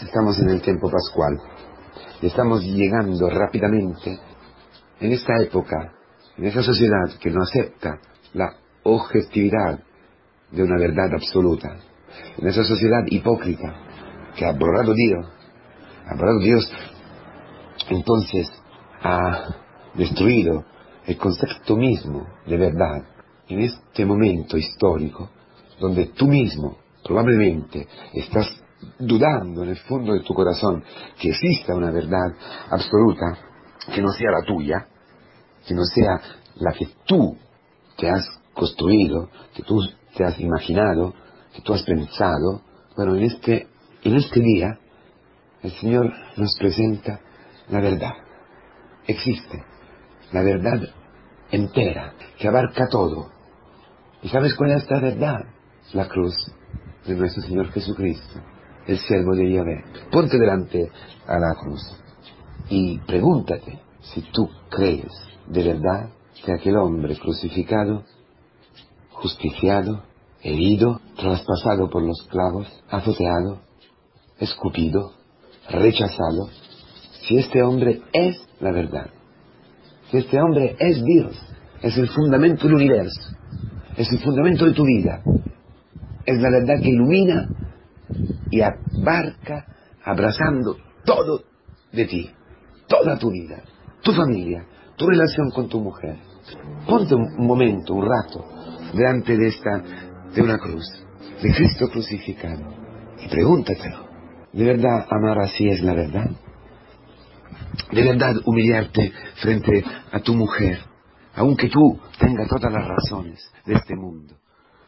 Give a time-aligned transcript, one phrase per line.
[0.00, 1.38] estamos en el tiempo pascual.
[2.20, 4.18] Y estamos llegando rápidamente
[5.00, 5.92] en esta época,
[6.36, 7.98] en esa sociedad que no acepta
[8.32, 8.54] la
[8.84, 9.80] objetividad
[10.50, 11.76] de una verdad absoluta,
[12.38, 13.74] en esa sociedad hipócrita
[14.36, 15.26] que ha borrado Dios,
[16.06, 16.70] ha borrado Dios,
[17.90, 18.48] entonces
[19.02, 19.54] ha
[19.94, 20.64] destruido
[21.06, 23.02] el concepto mismo de verdad
[23.48, 25.30] en este momento histórico
[25.78, 28.48] donde tú mismo probablemente estás
[28.98, 30.84] dudando en el fondo de tu corazón
[31.18, 32.34] que exista una verdad
[32.70, 33.38] absoluta
[33.92, 34.86] que no sea la tuya,
[35.66, 36.20] que no sea
[36.56, 37.36] la que tú
[37.96, 39.78] te has construido, que tú
[40.16, 41.14] te has imaginado,
[41.54, 42.62] que tú has pensado.
[42.96, 43.68] Bueno, en este,
[44.02, 44.78] en este día
[45.62, 47.20] el Señor nos presenta
[47.68, 48.12] la verdad.
[49.06, 49.64] Existe
[50.32, 50.80] la verdad
[51.50, 53.30] entera, que abarca todo.
[54.22, 55.40] ¿Y sabes cuál es esta verdad?
[55.92, 56.34] La cruz
[57.06, 58.40] de nuestro Señor Jesucristo,
[58.86, 59.84] el siervo de Yahvé.
[60.10, 60.90] Ponte delante
[61.26, 61.82] a la cruz
[62.68, 65.12] y pregúntate si tú crees
[65.48, 66.10] de verdad
[66.44, 68.04] que aquel hombre crucificado,
[69.10, 70.02] justiciado,
[70.42, 73.60] herido, traspasado por los clavos, azoteado,
[74.38, 75.12] escupido,
[75.68, 76.48] rechazado,
[77.22, 79.10] si este hombre es la verdad,
[80.10, 81.36] si este hombre es Dios,
[81.82, 83.20] es el fundamento del universo,
[83.96, 85.22] es el fundamento de tu vida,
[86.24, 87.48] es la verdad que ilumina
[88.56, 89.66] y abarca
[90.02, 91.42] abrazando todo
[91.92, 92.30] de ti,
[92.88, 93.62] toda tu vida,
[94.02, 96.16] tu familia, tu relación con tu mujer.
[96.86, 98.46] Ponte un momento, un rato,
[98.94, 99.82] delante de esta,
[100.34, 100.84] de una cruz,
[101.42, 102.62] de Cristo crucificado,
[103.22, 104.06] y pregúntatelo.
[104.52, 106.30] ¿De verdad amar así es la verdad?
[107.92, 110.78] ¿De verdad humillarte frente a tu mujer,
[111.34, 114.34] aunque tú tengas todas las razones de este mundo?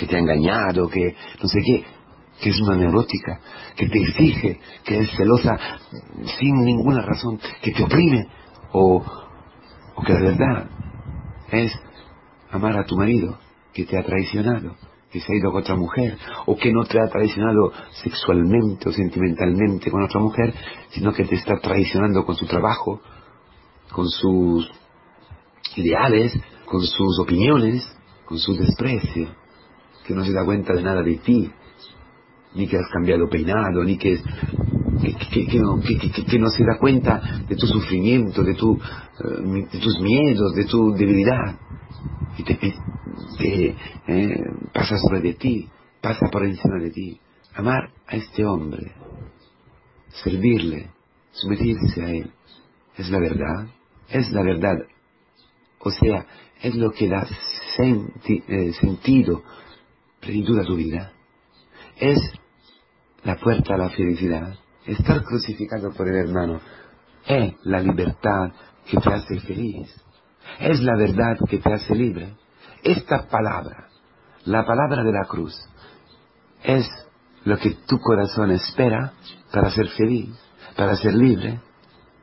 [0.00, 1.84] que te ha engañado, que no sé qué,
[2.40, 3.40] que es una neurótica,
[3.76, 5.58] que te exige, que es celosa
[6.38, 8.26] sin ninguna razón, que te oprime,
[8.72, 9.04] o,
[10.04, 10.70] que la verdad
[11.52, 11.72] es
[12.50, 13.38] amar a tu marido,
[13.72, 14.76] que te ha traicionado,
[15.10, 18.92] que se ha ido con otra mujer, o que no te ha traicionado sexualmente o
[18.92, 20.54] sentimentalmente con otra mujer,
[20.90, 23.00] sino que te está traicionando con su trabajo,
[23.92, 24.70] con sus
[25.76, 27.86] ideales, con sus opiniones,
[28.24, 29.40] con su desprecio
[30.06, 31.52] que no se da cuenta de nada de ti,
[32.54, 34.18] ni que has cambiado peinado, ni que,
[35.00, 40.92] que, no, se da cuenta de tu sufrimiento, de, tu, eh, tus miedos, de tu
[40.92, 41.58] debilidad.
[42.36, 43.76] Y te,
[44.08, 44.34] eh,
[44.72, 45.68] pasa sobre de ti,
[46.00, 47.20] pasa por encima de ti.
[47.54, 48.92] Amar a este hombre,
[50.22, 50.90] servirle,
[51.32, 52.30] someterse a él,
[52.96, 53.66] es la verdad,
[54.08, 54.76] es la verdad.
[55.80, 56.26] O sea,
[56.62, 57.26] es lo que da
[57.78, 59.42] eh, sentido
[60.20, 61.12] plenitud a tu vida.
[61.98, 62.18] Es
[63.24, 64.54] la puerta a la felicidad.
[64.86, 66.60] Estar crucificado por el hermano
[67.26, 68.50] es la libertad
[68.86, 69.88] que te hace feliz.
[70.58, 72.34] Es la verdad que te hace libre.
[72.82, 73.88] Esta palabra,
[74.46, 75.54] la palabra de la cruz,
[76.62, 76.88] es
[77.44, 79.12] lo que tu corazón espera
[79.52, 80.30] para ser feliz,
[80.76, 81.60] para ser libre.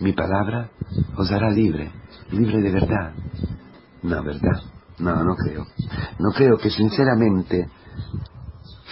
[0.00, 0.70] Mi palabra
[1.16, 1.90] os hará libre,
[2.30, 3.12] libre de verdad.
[4.02, 4.62] No, ¿verdad?
[4.98, 5.66] No, no creo.
[6.18, 7.68] No creo que sinceramente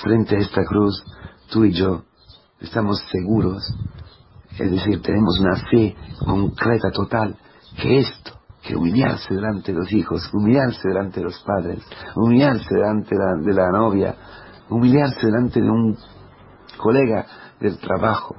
[0.02, 1.02] frente a esta cruz,
[1.50, 2.04] tú y yo
[2.60, 3.62] estamos seguros,
[4.58, 7.36] es decir, tenemos una fe concreta, total,
[7.80, 11.82] que esto, que humillarse delante de los hijos, humillarse delante de los padres,
[12.14, 14.16] humillarse delante de la, novia,
[14.68, 15.96] humillarse delante de un
[16.76, 17.26] colega
[17.60, 18.34] del trabajo,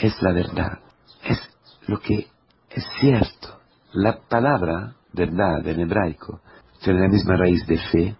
[0.00, 0.80] es la verdad,
[1.22, 1.40] es
[1.86, 2.26] lo que
[2.70, 3.60] es cierto.
[3.92, 6.40] La palabra verdad en hebraico
[6.82, 8.16] tiene la misma raíz de fe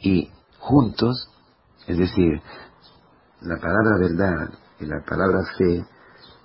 [0.00, 1.28] y juntos,
[1.86, 2.40] es decir,
[3.42, 4.50] la palabra verdad
[4.80, 5.84] y la palabra fe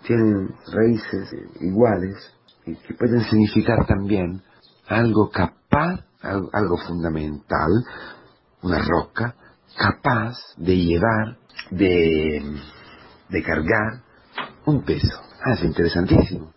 [0.05, 1.29] tienen raíces
[1.61, 2.15] iguales
[2.65, 4.41] y que pueden significar también
[4.87, 7.71] algo capaz, algo, fundamental,
[8.61, 9.35] una roca
[9.77, 11.37] capaz de llevar,
[11.71, 12.61] de,
[13.29, 14.01] de cargar
[14.65, 15.19] un peso.
[15.43, 16.53] Ah, es interesantísimo.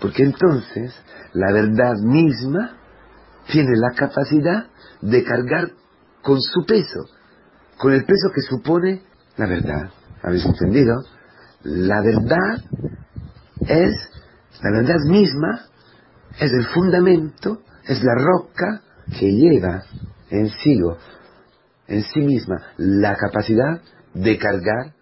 [0.00, 0.94] Porque entonces
[1.32, 2.76] la verdad misma
[3.50, 4.66] tiene la capacidad
[5.00, 5.70] de cargar
[6.22, 7.06] con su peso,
[7.78, 9.02] con el peso que supone
[9.36, 9.90] la verdad.
[10.22, 10.94] ¿Habéis entendido?
[11.62, 12.62] La verdad
[13.60, 14.10] es,
[14.62, 15.66] la verdad misma,
[16.38, 18.82] es el fundamento, es la roca
[19.18, 19.82] que lleva
[20.30, 20.80] en sí,
[21.86, 23.80] en sí misma, la capacidad
[24.14, 24.94] de cargar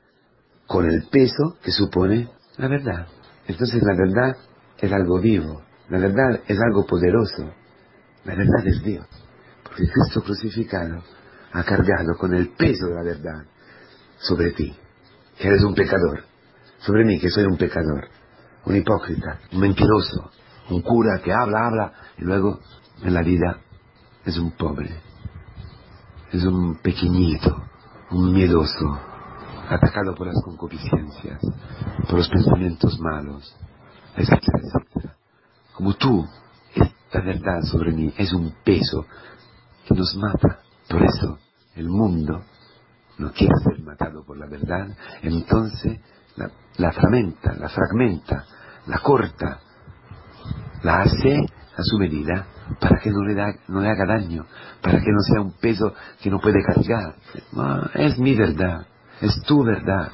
[0.66, 3.06] con el peso que supone la verdad.
[3.46, 4.36] Entonces la verdad
[4.78, 7.52] es algo vivo, la verdad es algo poderoso,
[8.24, 9.06] la verdad es Dios.
[9.62, 11.02] Porque Cristo crucificado
[11.52, 13.44] ha cargado con el peso de la verdad
[14.24, 14.74] sobre ti,
[15.38, 16.24] que eres un pecador,
[16.78, 18.08] sobre mí que soy un pecador,
[18.64, 20.30] un hipócrita, un mentiroso,
[20.70, 22.60] un cura que habla, habla y luego
[23.02, 23.58] en la vida
[24.24, 24.98] es un pobre,
[26.32, 27.54] es un pequeñito,
[28.12, 28.98] un miedoso,
[29.68, 31.40] atacado por las concupiscencias,
[32.08, 33.54] por los pensamientos malos,
[34.16, 35.16] etcétera, etcétera.
[35.74, 36.26] Como tú,
[36.74, 39.04] esta verdad sobre mí es un peso
[39.86, 40.60] que nos mata.
[40.88, 41.38] Por eso
[41.74, 42.42] el mundo
[43.18, 44.88] no quiere ser matado por la verdad,
[45.22, 46.00] entonces
[46.36, 48.44] la, la fragmenta, la fragmenta,
[48.86, 49.60] la corta,
[50.82, 51.46] la hace
[51.76, 52.46] a su medida
[52.80, 54.46] para que no le, da, no le haga daño,
[54.80, 55.92] para que no sea un peso
[56.22, 57.16] que no puede cargar.
[57.94, 58.86] es mi verdad,
[59.20, 60.10] es tu verdad,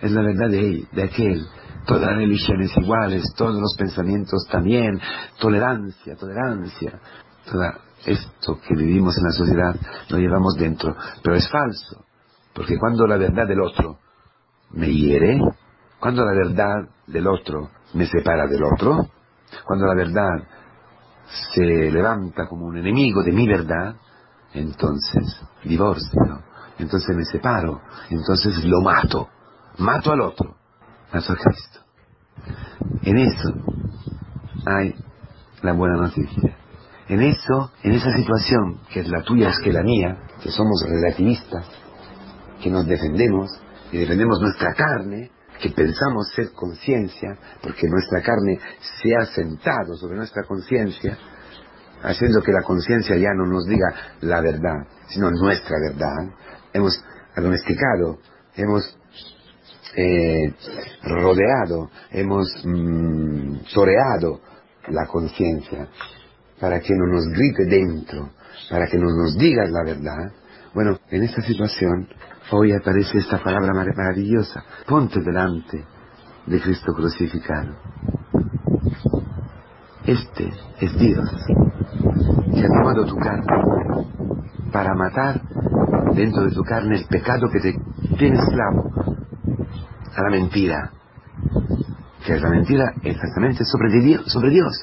[0.00, 1.46] es la verdad de él, de aquel.
[1.86, 5.00] Todas las religiones iguales, todos los pensamientos también,
[5.38, 7.00] tolerancia, tolerancia.
[7.50, 7.62] Todo
[8.04, 9.76] esto que vivimos en la sociedad
[10.10, 12.04] lo llevamos dentro, pero es falso,
[12.58, 13.98] porque cuando la verdad del otro
[14.72, 15.40] me hiere,
[16.00, 19.10] cuando la verdad del otro me separa del otro,
[19.64, 20.42] cuando la verdad
[21.54, 23.94] se levanta como un enemigo de mi verdad,
[24.54, 26.20] entonces divorcio,
[26.78, 29.28] entonces me separo, entonces lo mato,
[29.78, 30.56] mato al otro,
[31.12, 31.80] mato a Cristo.
[33.02, 33.54] En eso
[34.66, 34.96] hay
[35.62, 36.56] la buena noticia.
[37.06, 40.84] En eso, en esa situación, que es la tuya, es que la mía, que somos
[40.84, 41.64] relativistas,
[42.62, 43.50] que nos defendemos
[43.92, 48.60] y defendemos nuestra carne, que pensamos ser conciencia, porque nuestra carne
[49.02, 51.18] se ha sentado sobre nuestra conciencia,
[52.02, 56.32] haciendo que la conciencia ya no nos diga la verdad, sino nuestra verdad.
[56.72, 57.02] Hemos
[57.36, 58.18] domesticado,
[58.54, 58.98] hemos
[59.96, 60.54] eh,
[61.02, 64.40] rodeado, hemos mm, toreado
[64.88, 65.88] la conciencia
[66.60, 68.30] para que no nos grite dentro,
[68.70, 70.32] para que no nos diga la verdad.
[70.74, 72.08] Bueno, en esta situación
[72.50, 74.64] hoy aparece esta palabra maravillosa.
[74.86, 75.84] Ponte delante
[76.46, 77.76] de Cristo crucificado.
[80.04, 80.50] Este
[80.80, 81.28] es Dios
[82.54, 84.08] que ha tomado tu carne
[84.72, 85.40] para matar
[86.14, 87.74] dentro de tu carne el pecado que te
[88.16, 88.90] tiene esclavo
[90.16, 90.92] a la mentira.
[92.24, 94.82] Que es la mentira exactamente sobre sobre Dios.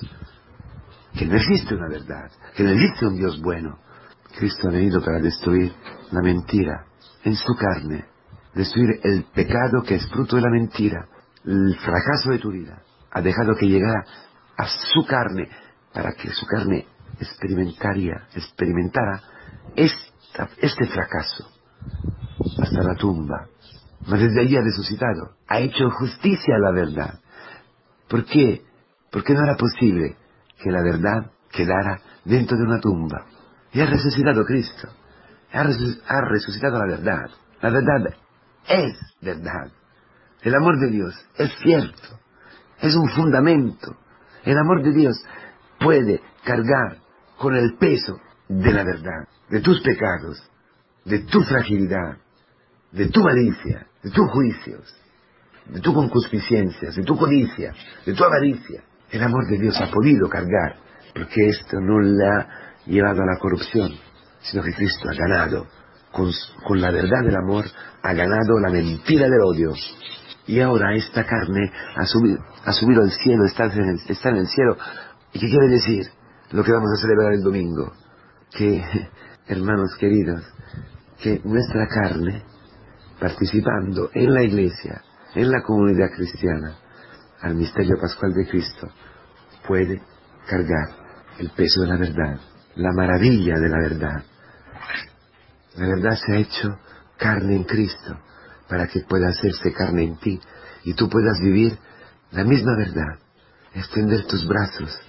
[1.17, 3.79] Que no existe una verdad, que no existe un Dios bueno.
[4.37, 5.73] Cristo ha venido para destruir
[6.11, 6.85] la mentira
[7.25, 8.05] en su carne,
[8.53, 11.07] destruir el pecado que es fruto de la mentira,
[11.43, 12.81] el fracaso de tu vida.
[13.11, 14.05] Ha dejado que llegara
[14.57, 15.49] a su carne
[15.93, 16.85] para que su carne
[17.19, 19.21] experimentaría, experimentara
[19.75, 21.49] este fracaso
[22.61, 23.47] hasta la tumba.
[24.07, 27.19] Mas desde allí ha resucitado, ha hecho justicia a la verdad.
[28.07, 28.61] ¿Por qué?
[29.11, 30.15] Porque no era posible
[30.61, 33.25] que la verdad quedara dentro de una tumba.
[33.73, 34.89] Y ha resucitado Cristo.
[35.55, 37.29] Ha resucitado la verdad.
[37.61, 38.13] La verdad
[38.67, 39.71] es verdad.
[40.41, 42.19] El amor de Dios es cierto.
[42.79, 43.95] Es un fundamento.
[44.43, 45.15] El amor de Dios
[45.79, 46.97] puede cargar
[47.37, 50.43] con el peso de la verdad, de tus pecados,
[51.05, 52.17] de tu fragilidad,
[52.91, 54.95] de tu malicia, de tus juicios,
[55.67, 57.73] de tu concupiscencia, de tu codicia,
[58.05, 58.83] de tu avaricia.
[59.09, 60.75] El amor de Dios ha podido cargar,
[61.13, 62.47] porque esto no le ha
[62.85, 63.91] llevado a la corrupción,
[64.49, 65.67] sino que Cristo ha ganado,
[66.11, 67.65] con, la verdad del amor,
[68.01, 69.73] ha ganado la mentira del odio.
[70.47, 74.47] Y ahora esta carne ha subido, ha al cielo, está en, el, está en el
[74.47, 74.77] cielo.
[75.33, 76.05] ¿Y qué quiere decir?
[76.51, 77.91] Lo que vamos a celebrar el domingo.
[78.51, 78.83] Que,
[79.47, 80.41] hermanos queridos,
[81.21, 82.43] que nuestra carne,
[83.19, 85.01] participando en la iglesia,
[85.33, 86.77] en la comunidad cristiana,
[87.41, 88.87] al misterio pascual de Cristo,
[89.67, 90.01] puede
[90.47, 90.89] cargar
[91.39, 92.39] el peso de la verdad,
[92.75, 94.23] la maravilla de la verdad.
[95.75, 96.79] La verdad se ha hecho
[97.17, 98.17] carne en Cristo
[98.67, 100.39] para que pueda hacerse carne en ti
[100.83, 101.77] y tú puedas vivir
[102.31, 103.19] la misma verdad,
[103.73, 104.99] extender tus brazos,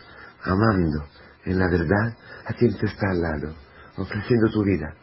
[0.42, 1.06] amando
[1.44, 3.54] en la verdad a quien te está al lado,
[3.96, 4.94] ofreciendo tu vida.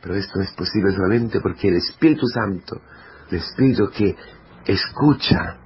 [0.00, 2.80] Pero esto es posible solamente porque el Espíritu Santo,
[3.30, 4.16] el Espíritu que
[4.66, 5.58] escucha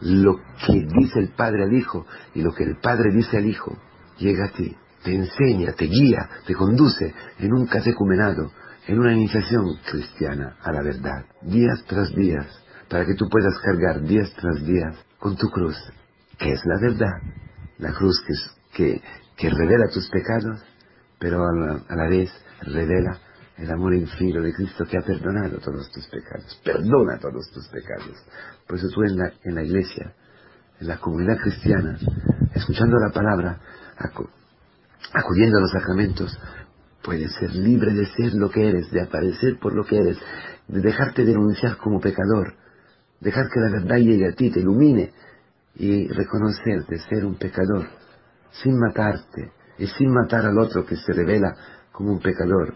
[0.00, 3.76] lo que dice el Padre al Hijo y lo que el Padre dice al Hijo,
[4.18, 8.50] llega a ti, te enseña, te guía, te conduce en un catecumenado,
[8.86, 12.46] en una iniciación cristiana a la verdad, días tras días,
[12.88, 15.76] para que tú puedas cargar días tras días con tu cruz,
[16.38, 17.12] que es la verdad,
[17.78, 18.22] la cruz
[18.72, 19.00] que,
[19.36, 20.62] que, revela tus pecados,
[21.18, 22.30] pero a la, vez
[22.62, 23.18] revela
[23.56, 28.22] el amor infinito de Cristo que ha perdonado todos tus pecados, perdona todos tus pecados.
[28.66, 30.12] Por eso tú en la, en la iglesia,
[30.80, 31.96] en la comunidad cristiana,
[32.54, 33.58] escuchando la palabra,
[35.14, 36.38] acudiendo a los sacramentos,
[37.04, 40.18] puedes ser libre de ser lo que eres, de aparecer por lo que eres,
[40.66, 42.54] de dejarte denunciar como pecador,
[43.20, 45.12] dejar que la verdad llegue a ti, te ilumine
[45.76, 47.86] y reconocerte, ser un pecador,
[48.62, 51.54] sin matarte y sin matar al otro que se revela
[51.92, 52.74] como un pecador,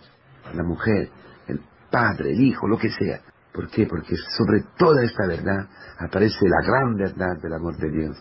[0.54, 1.08] la mujer,
[1.46, 3.20] el padre, el hijo, lo que sea.
[3.52, 3.86] ¿Por qué?
[3.86, 5.68] Porque sobre toda esta verdad
[5.98, 8.16] aparece la gran verdad del amor de Dios,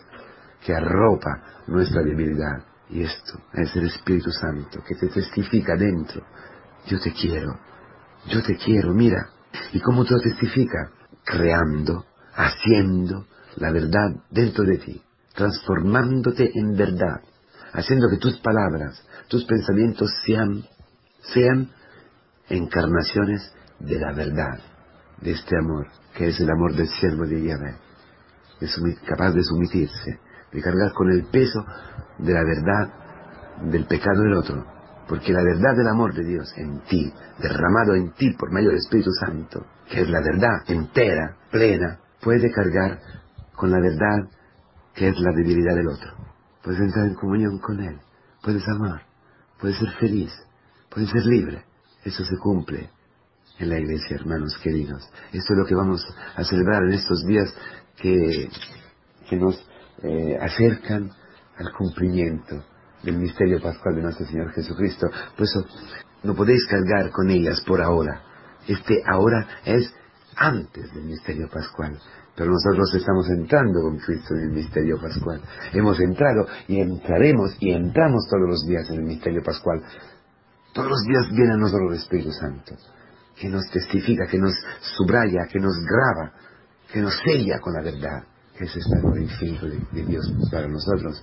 [0.64, 2.67] que arropa nuestra debilidad.
[2.90, 6.22] Y esto es el Espíritu Santo que te testifica dentro.
[6.86, 7.58] Yo te quiero,
[8.26, 9.30] yo te quiero, mira.
[9.72, 10.90] ¿Y cómo te lo testifica?
[11.24, 13.26] Creando, haciendo
[13.56, 15.02] la verdad dentro de ti,
[15.34, 17.20] transformándote en verdad,
[17.72, 20.64] haciendo que tus palabras, tus pensamientos sean,
[21.32, 21.70] sean
[22.48, 24.60] encarnaciones de la verdad,
[25.20, 27.76] de este amor, que es el amor del siervo de Yahvé,
[29.06, 30.20] capaz de sumitirse,
[30.52, 31.64] de cargar con el peso
[32.18, 32.92] de la verdad
[33.62, 34.64] del pecado del otro,
[35.08, 38.78] porque la verdad del amor de Dios en ti, derramado en ti por medio del
[38.78, 43.00] Espíritu Santo, que es la verdad entera, plena, puede cargar
[43.54, 44.28] con la verdad
[44.94, 46.12] que es la debilidad del otro.
[46.62, 47.98] Puedes entrar en comunión con Él,
[48.42, 49.02] puedes amar,
[49.60, 50.32] puedes ser feliz,
[50.90, 51.64] puedes ser libre.
[52.04, 52.90] Eso se cumple
[53.58, 55.02] en la iglesia, hermanos queridos.
[55.32, 56.04] Esto es lo que vamos
[56.36, 57.52] a celebrar en estos días
[57.96, 58.48] que,
[59.28, 59.67] que nos
[60.02, 61.10] eh, acercan
[61.56, 62.64] al cumplimiento
[63.02, 65.08] del misterio pascual de nuestro Señor Jesucristo.
[65.36, 65.64] Por eso
[66.22, 68.22] no podéis cargar con ellas por ahora.
[68.66, 69.92] Este ahora es
[70.36, 71.98] antes del misterio pascual.
[72.36, 75.42] Pero nosotros estamos entrando con Cristo en el misterio pascual.
[75.72, 79.82] Hemos entrado y entraremos y entramos todos los días en el misterio pascual.
[80.72, 82.76] Todos los días viene a nosotros el Espíritu Santo,
[83.34, 84.52] que nos testifica, que nos
[84.96, 86.32] subraya, que nos graba,
[86.92, 88.22] que nos sella con la verdad.
[88.64, 91.22] Es este amor infinito de Dios para nosotros.